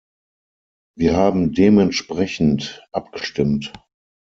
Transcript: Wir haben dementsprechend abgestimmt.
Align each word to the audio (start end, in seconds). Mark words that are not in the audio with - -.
Wir 0.97 1.15
haben 1.15 1.53
dementsprechend 1.53 2.87
abgestimmt. 2.91 3.71